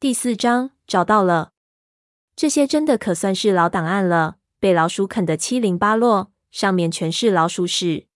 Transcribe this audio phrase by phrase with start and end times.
[0.00, 1.52] 第四章找到了，
[2.34, 8.06] 这些真的可算是老档案了，被老鼠啃得七零八落，上面全是老鼠屎。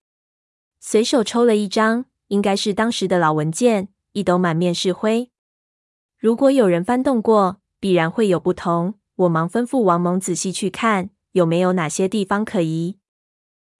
[0.79, 5.29] 随手抽了一张，应该是当时的老文件，一抖满面是灰。
[6.17, 8.95] 如果有人翻动过，必然会有不同。
[9.17, 12.97] 我忙吩咐王蒙仔细去看，有没有哪些地方可疑。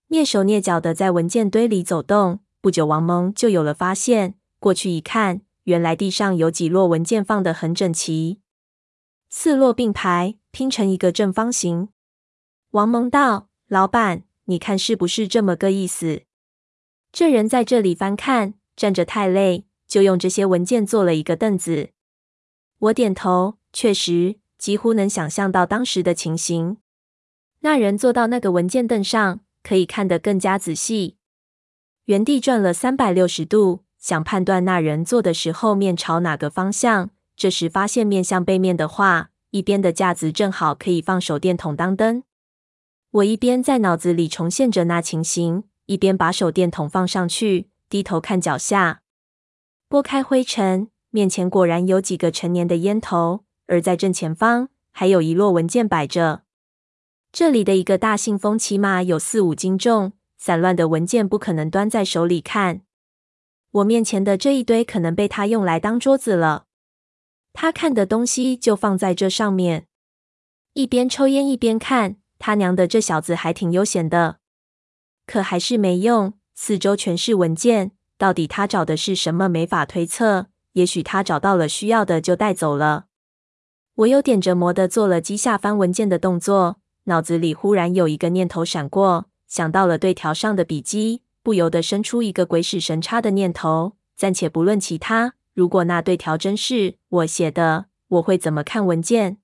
[0.09, 4.35] 蹑手蹑脚的在文件堆里走动，不久王蒙就有了发现。
[4.59, 8.39] 过去一看，原来地上有几摞文件放得很整齐，
[9.29, 11.89] 四摞并排，拼成一个正方形。
[12.71, 16.21] 王蒙道：“老板，你看是不是这么个意思？”
[17.11, 21.89] 这人在这里翻看，站着太累，就用这些文件做了一个凳子。
[22.77, 26.77] 我点头，确实，几乎能想象到当时的情形。
[27.61, 31.17] 那人坐到那个文件凳上，可以看得更加仔细。
[32.03, 37.09] 原地转了三百六十度，想判断那人坐的时候面朝哪个方向。
[37.35, 42.21] 这时发现面向背面的话，一边的架子正好可以放手电筒当灯。
[43.09, 49.01] 我一边在脑子里重现着那情形，一边把手电筒放上去，低头看脚下，
[49.89, 50.89] 拨开灰尘。
[51.09, 56.43] 面前果然有几个陈年的烟头，而在正前方还有一摞文件摆着。
[57.31, 62.81] 这里的一个大信封起码有四五斤重，散乱的文件不可能端在手里看。
[63.75, 66.65] 我面前的这一堆可能被他用来当桌子了。
[67.51, 69.87] 他看的东西就放在这上面，
[70.73, 72.15] 一边抽烟一边看。
[72.39, 74.37] 他娘的，这小子还挺悠闲的。
[75.25, 79.49] 可还是没用，四周全是文件，到底他找的是什么？
[79.49, 80.47] 没法推测。
[80.73, 83.05] 也许他找到了需要的就带走了。
[83.95, 93.95] 我又点着魔的做了几下翻文件的动作，脑子里忽然有一个念头闪过，想到了对条上的笔记，不由得生出一个鬼使神差的念头。
[94.17, 99.37] 暂且不论其他，如果那对条真是我写的，我会怎么看文件？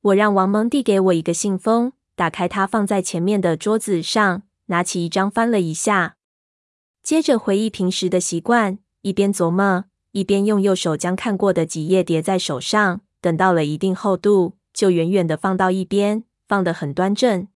[0.00, 6.14] 我让王蒙递给我一个信封，打开它放在前面的桌子上，拿起一张翻了一下，
[7.02, 9.86] 接着回忆平时的习惯，一边琢磨。
[10.12, 17.48] 一边用右手将看过的几页叠在手上，等到了一定厚度，就远远的放到一边，放得很端正。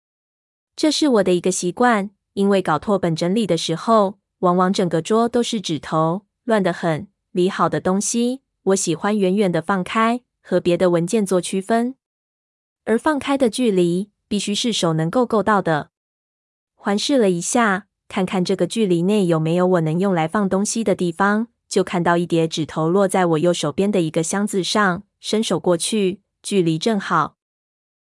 [0.75, 7.07] 这是我的一个习惯，因为搞拓本整理的时候，往往整个桌都是纸头，乱得很。
[7.31, 11.95] 理好的东西，我喜欢远远的放开，和别的文件做区分。
[12.83, 15.91] 而放开的距离，必须是手能够够到的。
[16.75, 21.47] 环视了一下，看看这个距离内有没有我能用来放东西的地方。
[21.69, 27.37] 就看到一叠纸头落在我右手边的一个箱子上，伸手过去，距离正好。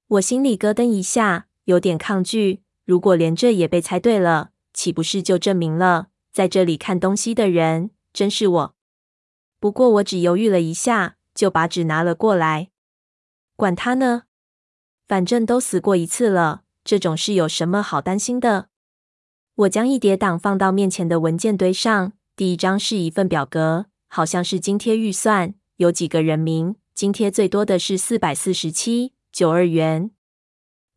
[0.06, 2.62] 我心里咯噔一下，有点抗拒。
[2.88, 8.74] 如果连这也被猜对了，岂不是就证明了在这里看东西的人真是我？
[9.60, 12.70] 不过我只犹豫了一下，就把纸拿了过来。
[13.56, 14.22] 管他呢，
[15.06, 18.70] 反正都死过一次了，这种事有什么好担心的？
[19.56, 22.14] 我将一叠档放到面前的文件堆上。
[22.34, 30.12] 第一张是一份表格，好像是津贴预算，有几个人名，津贴最多的是四百四十七九二元。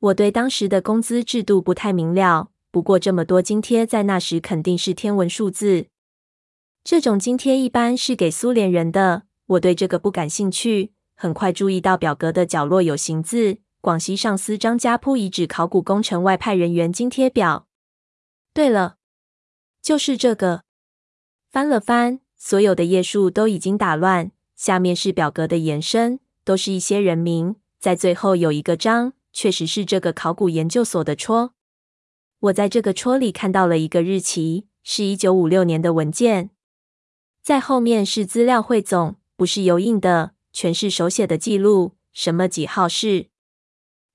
[0.01, 5.85] 我对当时的工资制度不太明了，不过这么多津贴在那时肯定是天文数字。
[6.83, 10.91] 这种津贴一般是给苏联人的，我对这个不感兴趣。
[11.13, 17.67] 很快注意到表格的角落有行字：广西上司张家铺遗址考古工程外派人员津贴表。
[18.55, 18.95] 对了，
[19.83, 20.63] 就是这个。
[21.51, 27.57] 翻了翻，所有的页数都已经打乱，下面是表格的延伸，都是一些人名。
[27.79, 31.53] 在最后有一个章，确实是这个考古研究所的戳。
[32.39, 36.49] 我在这个戳里看到了一个日期，是一九五六年的文件。
[37.43, 43.27] 在后面是资料汇总，不是油印的，全是手写的记录，什么几号室、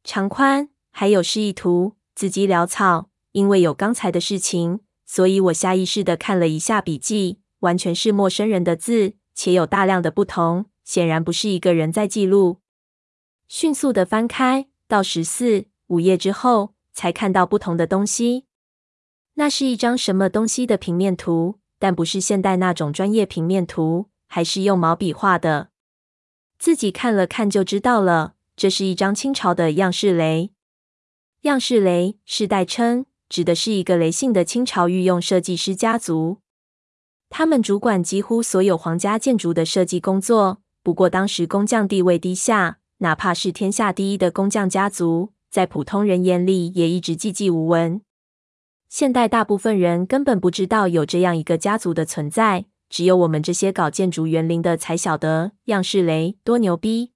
[0.04, 3.10] 长宽，还有示意图，字迹潦草。
[3.32, 4.80] 因为有刚才的事情。
[5.04, 12.58] 所以我下意识地看了一下笔记，完全是陌生人的字，且有大量的不同，显然不是一个人在记录。
[13.46, 18.44] 迅速地翻开到十四五页之后，才看到不同的东西。
[19.34, 25.70] 那是一张什么东西的平面图，但不是现代那种专业平面图，还是用毛笔画的。
[26.58, 30.52] 自己看了看就知道了，这是一张清朝的样式雷。
[31.42, 33.06] 样式雷是代称。
[33.28, 36.38] 指的是一个雷姓的清朝御用设计师家族，
[37.28, 40.62] 他们主管几乎所有皇家建筑的设计工作。
[40.84, 48.00] 不过当时工匠地位低下，哪怕是天下第一的工匠家族，在普通人眼里也一直寂寂无闻。
[48.88, 57.12] 现代大部分人根本不知道有这样一个家族的存在，只有我们这些搞建筑园林的才晓得样式雷多牛逼。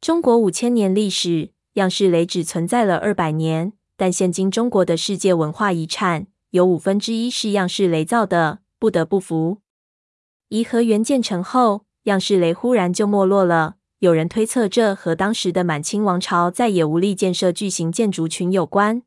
[0.00, 9.58] 中国五千年历史，样式雷只存在了二百年，但现今中国的世界文化遗产有五分之一是样式雷造的，不得不服。
[10.48, 13.75] 颐和园建成后，样式雷忽然就没落了。
[14.00, 19.02] 有人推测，这和当时的满清王朝再也无力建设巨型建筑群有关。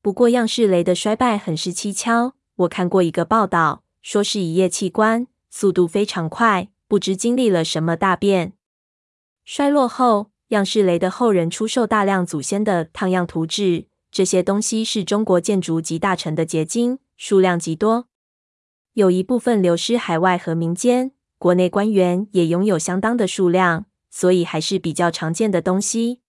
[0.00, 2.34] 不过，样式雷的衰败很是蹊跷。
[2.54, 8.52] 我看过一个报道，说是一夜器官，速度非常快，不知经历了什么大变。
[9.44, 18.06] 衰落后，样式雷的后人出售大量祖先的烫样图纸，这些东西是中国建筑集大成的结晶，数量极多。
[18.92, 23.86] 有一部分流失海外和民间，国内官员也拥有相当的数量。
[24.16, 26.22] 所以还是比较常见的东西。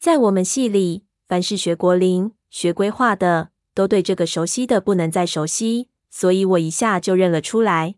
[0.00, 7.94] 在我们系里，凡是学国林、学规划的，都对这个熟悉的不能再熟悉，所以我一下就认了出来。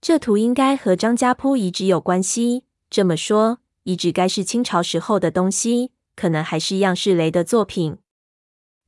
[0.00, 2.62] 这图应该和张家铺遗址有关系。
[2.88, 7.98] 这么说，遗址该是清朝时候的东西，可能还是样式雷的作品。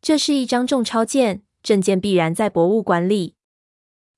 [0.00, 3.34] 这是一张重钞件，证件必然在博物馆里。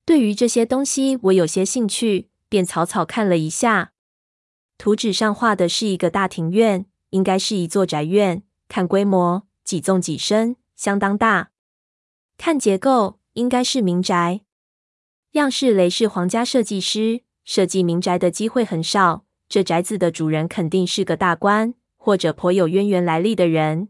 [0.04, 3.92] 对于这些东西，我有些兴趣，便草草看了一下。
[4.78, 8.43] 图纸上画的是一个大庭院，应该是一座宅院。
[8.69, 11.50] 看规模，几纵几深，相当大。
[12.37, 14.43] 看结构，应该是民宅。
[15.32, 19.25] 样式雷是皇家设计师，设计民宅的机会很少。
[19.49, 23.88] 这宅子的主人肯定是个大官，或者颇有渊源来历的人。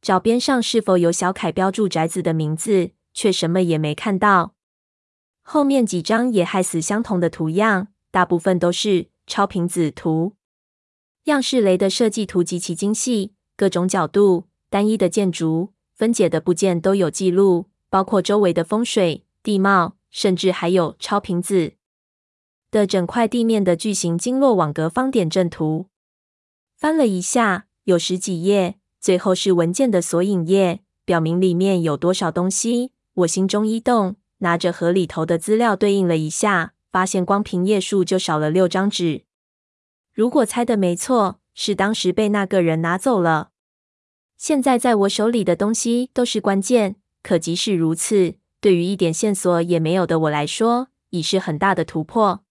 [0.00, 4.54] 找边上是否有小楷标注宅子的名字，却什么也没看到。
[5.42, 9.11] 后面几张也害死相同的图样，大部分都是。
[9.26, 10.34] 超频子图，
[11.24, 21.74] 样式雷的设计图极其精细，各种角度、单一的建筑、分解的部件都有记录，包括周围的风水、地貌，甚至还有超频子
[22.70, 25.86] 的整块地面的巨型经络网格方点阵图。
[26.76, 32.92] 翻了一下，有十几页，最后是文件的索引页，表明里面有多少东西。
[33.14, 36.74] 我心中一动，拿着盒里头的资料对应了一下。
[36.92, 39.24] 发现光凭页数就少了六张纸。
[40.12, 43.48] 如果猜的没错，是当时被那个人拿走了。
[44.36, 52.44] 现在在我手里的东西都是关键，可即使如此，对于一点线索也没有的我来说，已是很大的突破。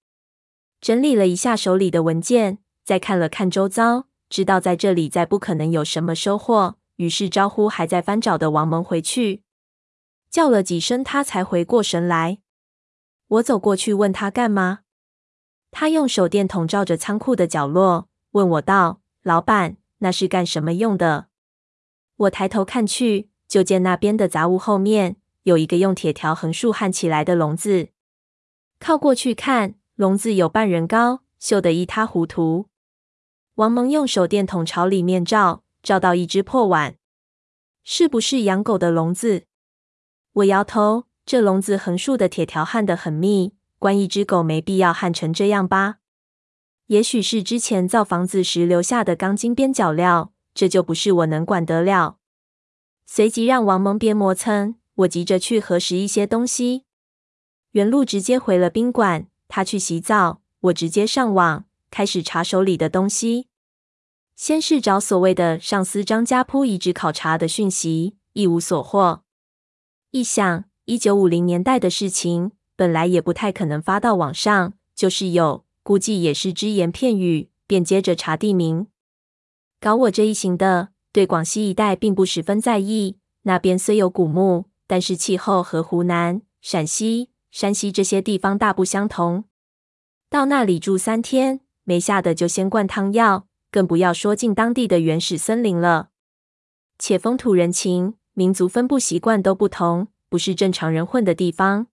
[0.79, 9.43] 整理了一下手里的文件，再看了看周遭，知道在这里再不可能有什么收获，于是招呼还在翻找的王蒙回去，
[10.31, 12.39] 叫了几声，他才回过神来。
[13.31, 14.79] 我走过去问他干嘛，
[15.71, 21.27] 他用手电筒照着仓库的角落，问我道：“老板，那是干什么用的？”
[22.17, 27.87] 我抬头看去，就见那边的杂物后面有一个用铁条横竖焊起来的笼子。
[28.79, 32.67] 靠过去看，笼子有半人高，锈得一塌糊涂。
[33.55, 36.97] 王蒙用手电筒朝里面照，照到一只破碗，
[37.85, 39.45] 是不是养狗的笼子？
[40.33, 41.05] 我摇头。
[41.25, 45.99] 这笼子横竖的铁条焊得很密，关一只狗没必要焊成这样吧？
[46.87, 52.17] 也许是之前造房子时留下的钢筋边角料，这就不是我能管得了。
[53.05, 56.83] 随即让王蒙别磨蹭，我急着去核实一些东西。
[57.71, 63.47] 原路直接回了宾馆，他去洗澡，我直接上网开始查手里的东西。
[64.35, 69.23] 先是找所谓的上司张家铺遗址考察的讯息，一无所获。
[70.09, 70.65] 一想。
[70.85, 77.49] 一九五零年代的事情，本来也不太可能发到网上，就是有，估计也是只言片语。
[77.67, 78.87] 便接着查地名，
[79.79, 83.15] 搞我这一行的，对广西一带并不十分在意。
[83.43, 89.45] 那边虽有古墓，但是气候和湖南、陕西、山西这些地方大不相同。
[90.29, 96.09] 到那里住三天，没下的就先灌汤药，更不要说进当地的原始森林了。
[96.99, 100.09] 且风土人情、民族分布习惯都不同。
[100.31, 101.87] 不是正常人混的地方。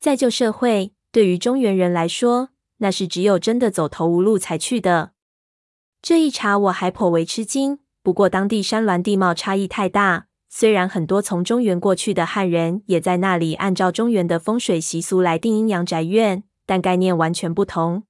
[0.00, 5.12] 在旧社会，对于中原人来说，那是只有真的走投无路才去的。
[6.02, 7.78] 这一查我还颇为吃惊。
[8.02, 18.02] 不过当地山峦地貌差异太大，虽然很多从中原过去的汉人也在那里按照中原的风水习俗来定阴阳宅院，但概念完全不同。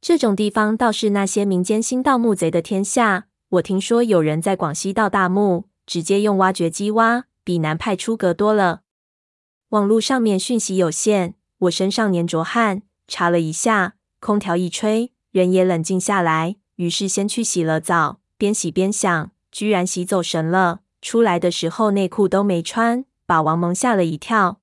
[0.00, 3.26] 这种地方倒是那些民间新盗墓贼的天下。
[3.50, 7.26] 我听说有人在广西盗大墓，直接用挖掘机挖。
[7.44, 8.80] 比南派出格多了。
[9.68, 16.56] 网络上面讯息有限，我身上黏着汗，查了一下，空调一吹，人也冷静下来。
[16.76, 20.80] 于是先去洗了澡，边洗边想，居然洗走神了。
[21.00, 24.60] 出来的时候内裤都没穿，把王蒙吓了一跳。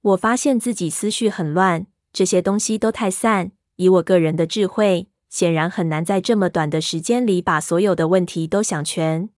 [0.00, 3.52] 我发现自己思绪很乱，这些东西都太散。
[3.76, 9.30] 以我个人的智慧，显然很难在这么短的时间里把所有的问题都想全。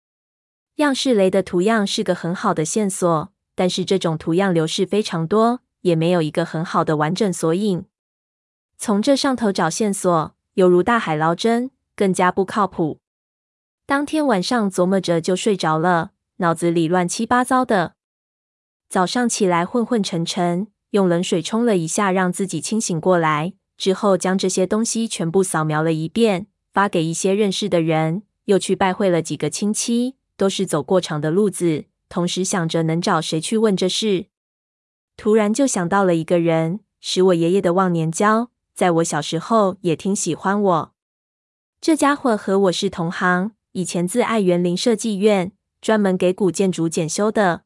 [0.79, 7.85] 样式雷的图样是个很好的线索，但是这种图样流式非常多，也没有一个很好的完整索引。
[8.77, 13.01] 从这上头找线索，犹如大海捞针，更加不靠谱。
[13.87, 17.95] 当天晚上琢磨着就睡着了，脑子里乱七八糟的。
[18.89, 23.55] 早上起来昏昏沉沉，用冷水冲了一下，让自己清醒过来。
[23.77, 30.18] 之后将这些东西全部扫描了一遍，发给一些认识的人，又去拜会了几个亲戚。
[30.39, 34.27] 都是走过场的路子，同时想着能找谁去问这事。
[35.17, 40.95] 突然就想到了一个人，是我爷爷的忘年交，在我小时候也挺喜欢我。
[41.81, 47.65] 这家伙和我是同行，以前自爱园林设计院，专门给古建筑检修的。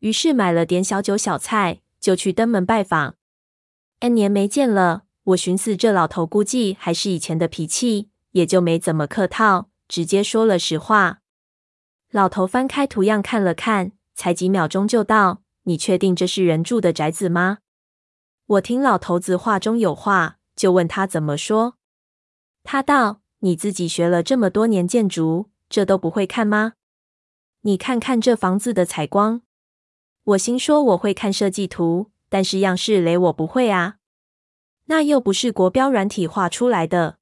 [0.00, 3.14] 于是买了点小酒小菜，就去登门拜访。
[4.00, 11.20] N 年没见了，我寻思这老头估计还是以前的脾气，也就没怎么客套，直接说了实话。
[12.16, 17.58] 老头翻开图样看了看，才几秒钟就道：“你确定这是人住的宅子吗？”
[18.56, 21.76] 我听老头子话中有话，就问他怎么说。
[22.64, 26.72] 他道：“你自己学了这么多年建筑，这都不会看吗？
[27.60, 29.42] 你看看这房子的采光。”
[30.24, 33.96] 我心说我会看设计图，但是样式雷我不会啊，
[34.86, 37.18] 那又不是国标软体画出来的。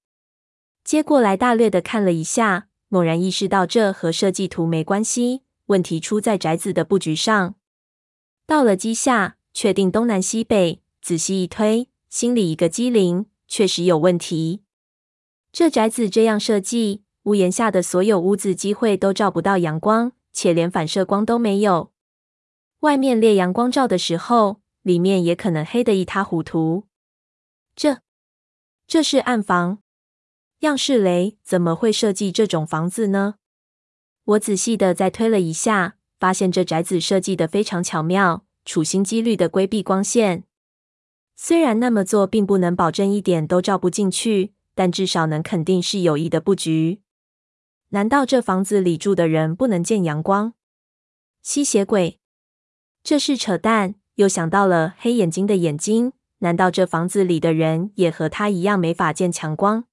[0.84, 2.68] 接过来大略的看了一下。
[2.94, 7.56] 猛然意识到这和设计图没关系，问题出在宅子的布局上。
[8.46, 14.62] 到了基下，确定东南西北，仔细一推，心里一个机灵，确实有问题。
[15.50, 21.90] 这宅子这样设计，屋檐下的所有屋子机会都照不到阳光，且连反射光都没有。
[22.82, 26.84] 外面烈阳光照的时候，里面也可能黑得一塌糊涂。
[27.74, 28.02] 这，
[28.86, 29.80] 这是暗房。
[30.64, 33.36] 样式雷怎么会设计这种房子呢？
[34.24, 40.44] 我仔细的再推了一下，发现这宅子设计的非常巧妙，处心积虑的规避光线。
[41.36, 47.00] 虽然那么做并不能保证一点都照不进去，但至少能肯定是有意的布局。
[47.90, 50.54] 难道这房子里住的人不能见阳光？
[51.42, 52.18] 吸血鬼？
[53.02, 53.96] 这是扯淡。
[54.14, 59.86] 又想到了黑眼睛的眼睛，难道这房子里的人也和他一样没法见强光？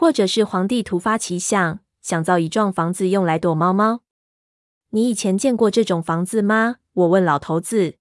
[0.00, 4.00] 或者是皇帝突发奇想，想造一幢房子用来躲猫猫。
[4.92, 6.76] 你以前见过这种房子吗？
[6.94, 7.98] 我问老头子。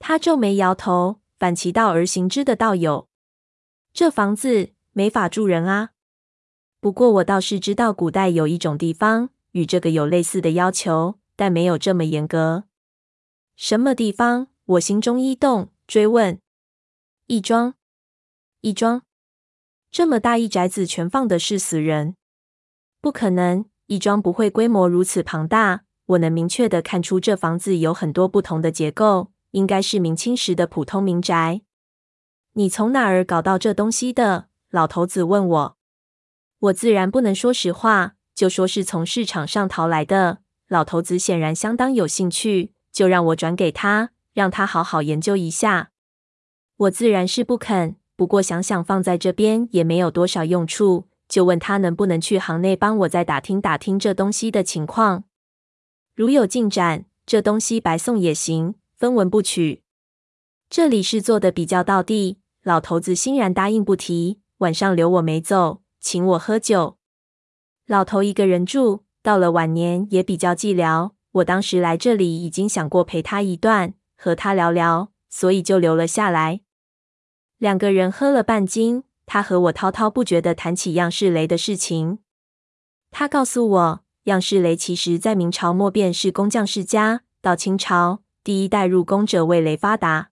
[0.00, 3.08] 他皱眉摇头，反其道而行之的道友。
[3.92, 5.90] 这房子没法住人啊。
[6.80, 12.64] 不过我倒是知道古代有一种地方与这个有类似的要求，但没有这么严格。
[13.54, 14.48] 什么地方？
[14.64, 16.40] 我心中一动，追问。
[17.28, 17.74] 义庄，
[18.62, 19.02] 义庄。
[19.94, 22.16] 这么大一宅子，全放的是死人？
[23.00, 25.84] 不可能，义庄不会规模如此庞大。
[26.06, 31.60] 我能明确的看出，这房子有很多不同的结构，应该是明清时的普通民宅。
[32.54, 34.48] 你从哪儿搞到这东西的？
[34.68, 35.76] 老头子问我。
[36.58, 40.38] 我自然不能说实话，就说是从市场上淘来的。
[40.66, 45.92] 老头子显然相当有兴趣，就让我转给他，让他好好研究一下。
[46.78, 47.94] 我自然是不肯。
[48.16, 55.24] 不过想想放在这边也没有多少用处，就问他能不能去行内帮我再打听打听这东西的情况。
[56.14, 59.82] 如有进展，这东西白送也行，分文不取。
[60.70, 64.40] 这里是做的比较道地，老头子欣然答应不提。
[64.58, 66.96] 晚上留我没走，请我喝酒。
[67.86, 71.10] 老头一个人住，到了晚年也比较寂寥。
[71.32, 76.60] 我当时来这里已经想过陪他一段，和他聊聊，所以就留了下来。
[77.64, 82.18] 两个人喝了半斤，他和我滔滔不绝地谈起样式雷的事情。
[83.10, 90.28] 他告诉我，样式雷其实在明朝末便是工匠世家，到清朝第一代入宫者为雷发达。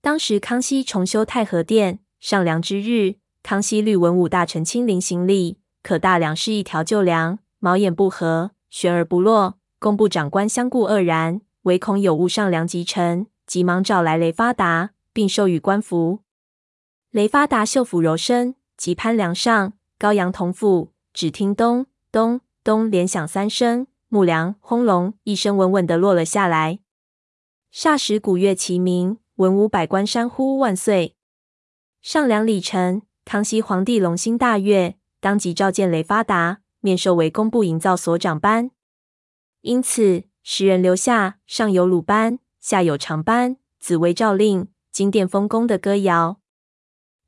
[0.00, 9.58] 当时康熙重修太和殿，上梁之日，康熙律文武大臣亲临行礼，可大梁是一条旧梁，毛眼不合，悬而不落。
[9.78, 16.20] 工部长官相顾愕然，唯恐有误上梁即臣，急忙找来雷发达，并授予官服。
[17.18, 26.78] 雷发达袖抚柔身，即攀梁上，高扬铜斧，只听咚咚咚连响三声，木梁轰隆一声稳稳地落了下来。
[27.74, 31.16] 霎时鼓乐齐鸣，文武百官山呼万岁。
[32.00, 38.70] 上梁礼成，康熙皇帝龙心大悦，当即召见雷发达，面授为工部营造所长班。
[39.62, 46.38] 因此时人留下上有鲁班，下有长班，紫薇诏令，金殿丰功的歌谣。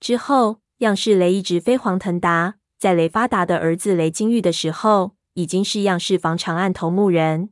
[0.01, 2.57] 之后，样式雷一直飞黄腾达。
[2.79, 7.51] 在雷发达的儿子雷金玉的时候，已经是样式房长案头目人。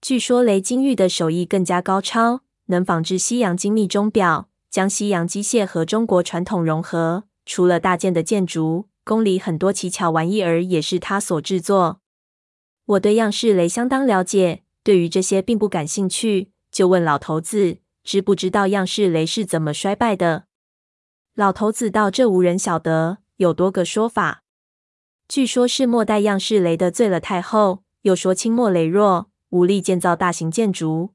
[0.00, 7.24] 据说雷金玉的手艺更加高超，能仿制西洋精密钟表，将西洋机械和中国传统融合。
[7.44, 12.00] 除了大件的建筑，宫里很多奇巧玩意儿也是他所制作。
[12.86, 20.44] 我对样式雷相当了解，对于这些并不感兴趣，就问老头子，知不知道样式雷是怎么衰败的？
[21.38, 24.42] 老头子道：“这无人晓得。”有多个说法，
[25.28, 31.10] 据说是末代样式雷的罪了太后，又说清末羸弱，无力建造大型建筑。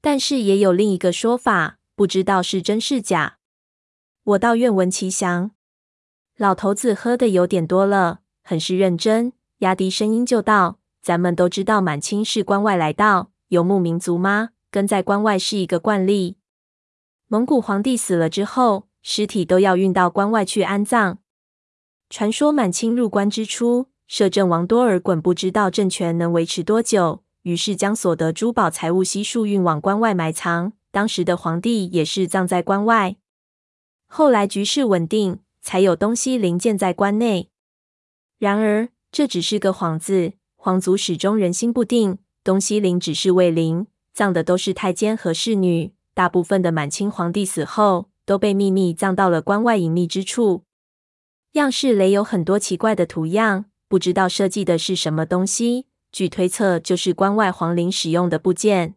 [0.00, 3.38] 但是也有另一个说法，不知道是真是假。
[4.24, 5.52] 我倒愿闻其详。
[6.36, 14.48] 老头子喝得有点多了，很是认真，压低声音就道：“咱们都知道满清是关外来到游牧民族吗？
[14.72, 16.38] 跟在关外是一个惯例。
[17.28, 21.16] 蒙古皇帝死了之后，尸体都要运到关外去安葬。”
[22.10, 30.74] 传说满清入关之初，摄政王多尔衮不知道政权能维持多久，于是将所得珠宝财物悉数运往关外埋藏。
[30.90, 33.16] 当时的皇帝也是葬在关外。
[34.06, 37.48] 后来局势稳定，才有东西陵建在关内。
[38.38, 42.18] 然而这只是个幌子，皇族始终人心不定。
[42.44, 45.94] 东西陵只是伪陵，葬的都是太监和侍女。
[46.12, 50.64] 大部分的满清皇帝死后，都被秘密葬到了关外隐秘之处。
[51.52, 55.86] 样式雷有很多奇怪的图样，不知道设计的是什么东西。
[56.12, 58.96] 据推测，就是关外皇陵使用的部件。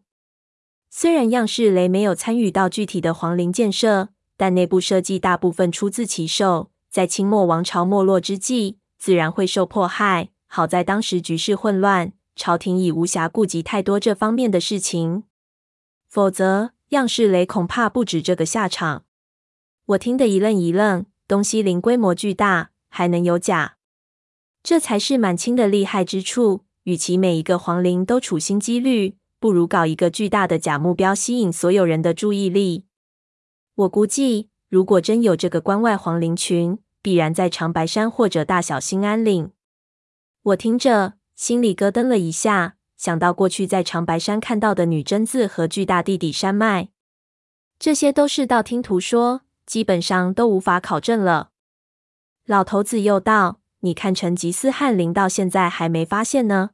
[0.90, 6.70] 虽然样式雷没有参与到具体的皇陵建设，但内部设计大部分出自其手。
[6.90, 10.28] 在清末王朝没落之际，自然会受迫害。
[10.46, 15.24] 好在当时局势混乱，朝廷已无暇顾及太多这方面的事情，
[16.06, 19.04] 否则样式雷恐怕不止这个下场。
[19.86, 21.06] 我听得一愣一愣。
[21.28, 23.76] 东西陵规模巨大，还能有假？
[24.62, 26.64] 这才是满清的厉害之处。
[26.82, 32.84] 与其每一个皇陵都处心积虑，不如搞一个巨大的假目标，吸引所有人的注意力。
[33.76, 39.52] 我估计，如果真有这个关外皇陵群，必然在长白山或者大小兴安岭。
[40.42, 46.88] 我听着，心里咯噔了一下，想到过去在长白山看到的女真字和巨大地底山脉，
[47.78, 49.42] 这些都是道听途说。
[49.72, 51.48] 基本上都无法考证了。
[52.44, 56.72] 老头子又道：“你看成吉思汗陵到现在还没发现呢，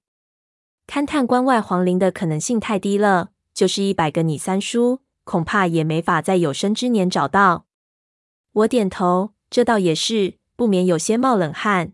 [0.88, 3.28] 勘探关外皇陵的可能性太低了。
[3.54, 7.66] 就是一百个你三叔，恐怕也没法在有生之年找到。”
[8.50, 11.92] 我点头，这倒也是，不免有些冒冷汗。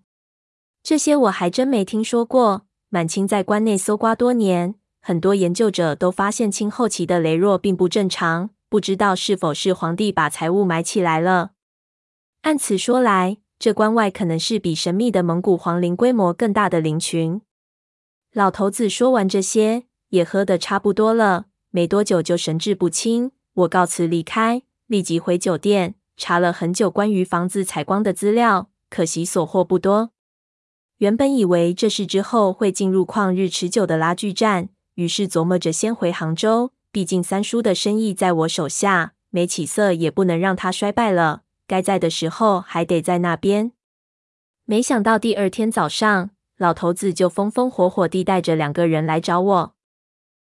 [0.83, 2.65] 这些我还真没听说过。
[2.89, 8.49] 满清在关内搜刮多年，很多研究者都发现清后期的羸弱并不正常。
[8.75, 11.53] 不知道是否是皇帝把财物埋起来了？
[12.43, 17.41] 按此说来，这关外可能是比神秘的蒙古皇陵规模更大的陵群。
[18.33, 23.31] 老头子说完这些，也喝得差不多了，没多久就神志不清。
[23.53, 30.11] 我告辞离开，立即回酒店，查了很久关于房子采光的资料，可惜所获不多。
[30.97, 36.73] 原本以为这事之后会进入旷日持久的拉锯战，于是琢磨着先回杭州。
[36.95, 41.43] 毕竟三叔的生意在我手下，没起色也不能让他衰败了。
[41.67, 43.73] 该在的时候还得在那边。
[44.65, 49.75] 没想到第二天早上，老头子就风风火火地带着两个人来找我。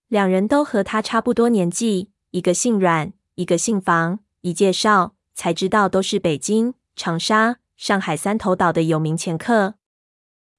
[0.08, 4.20] 两人都和他差不多年纪，一个姓阮，一个姓房。
[4.40, 9.74] 一介绍才知道都是北京、长沙、上海三头岛的有名掮客。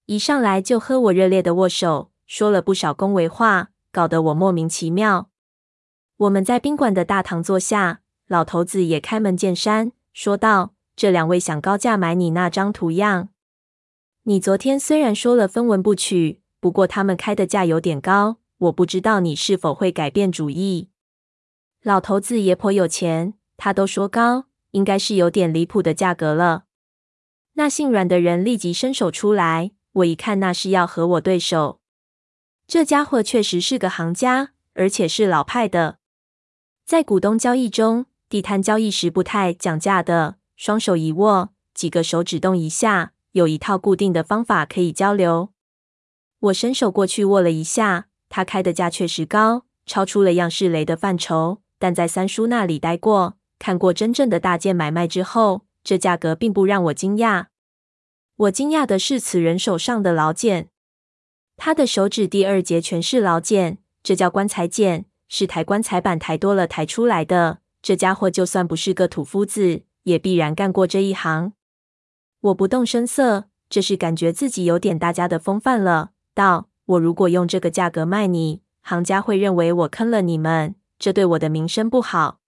[0.04, 5.30] 一上来就和我热烈的握手，说了不少恭维话，搞得我莫名其妙。
[6.20, 13.30] 我们在宾馆的大堂坐下，老头子也开门见山说道：“这两位想高价买你那张图样。
[14.24, 20.90] 你昨天虽然说了分文不取，不过他们开的价有点高，我不知道你是否会改变主意。”
[21.82, 26.64] 老头子也颇有钱，他都说高，应该是有点离谱的价格了。
[27.54, 31.80] 那姓阮的人立即伸手出来，我一看那是要和我对手。
[32.66, 35.99] 这家伙确实是个行家，而且是老派的。
[36.90, 45.50] 在股东交易中，地摊交易时不太讲价的，双手一握，几个手指动一下，有一套固定的方法可以交流。
[46.40, 51.62] 我伸手过去握了一下，他开的价确实高，超出了样式雷的范畴。
[51.78, 57.46] 但在三叔那里待过，看过真正的大件买卖之后，这价格并不让我惊讶。
[58.34, 60.70] 我惊讶的是此人手上的老茧，
[61.56, 65.04] 他的手指第二节全是老茧，这叫棺材茧。
[65.30, 67.60] 是抬棺材板抬多了抬出来的。
[67.80, 71.54] 这家伙就算不是个土夫子，也必然干过这一行。
[72.40, 76.10] 我不动声色，这是感觉自己有点大家的风范了。
[76.34, 82.40] 道：“我如果用这个价格卖你，行家会认为我坑了你们，这对我的名声不好。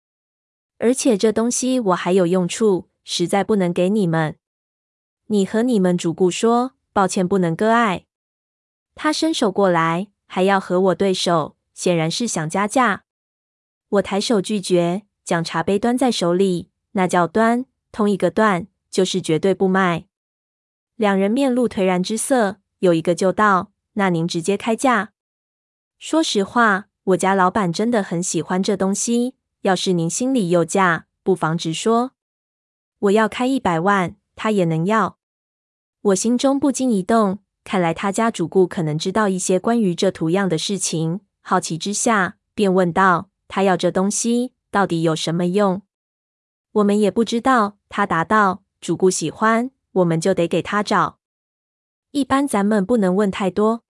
[0.79, 4.37] 而且这东西我还有用处，实在不能给你们。
[5.29, 8.07] 你和你们主顾说，抱歉，不能割爱。”
[8.95, 13.03] 他伸手过来，还要和我对手，显然是想加价。
[13.89, 20.07] 我抬手拒绝，将茶杯端在手里，那叫端，通一个断，就是绝对不卖。
[20.95, 25.11] 两人面露颓然之色，有一个就道：“那您直接开价。
[25.99, 29.35] 说实话，我家老板真的很喜欢这东西。
[29.63, 32.13] 要是您心里有价，不妨直说。
[33.01, 35.19] 我要开一百万，他也能要。”
[36.03, 37.41] 我心中不禁一动。
[37.65, 45.83] 看来他家主顾可能知道一些关于这图样的事情，好奇之下便问道：“他要这东西到底有什么用？”
[46.73, 47.77] 我们也不知道。
[47.89, 51.19] 他答道：“主顾喜欢，我们就得给他找。
[52.13, 53.85] 一般咱们不能问太多。”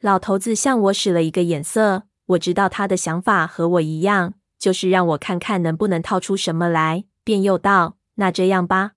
[0.00, 7.04] 老头子向我使了一个眼色，我知道他的想法和我一样，就是让我看看能不能套出什么来。
[7.22, 8.92] 便又道：“那这样吧，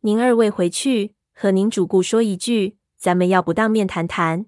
[0.00, 4.44] 您二位回去和您主顾说一句。”咱们要不当面谈谈，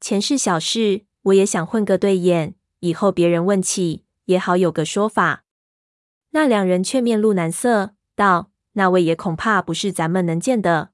[0.00, 5.44] 钱是小事，我也想混个对眼，以后别人问起也好有个说法。
[6.30, 10.91] 那两人却面露难色，道：“那位爷恐怕不是咱们能见的。”